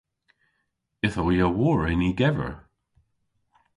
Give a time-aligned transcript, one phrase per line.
[1.07, 2.53] Ytho i a wor yn y gever.